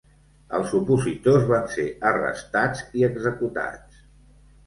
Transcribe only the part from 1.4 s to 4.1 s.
van ser arrestats i executats.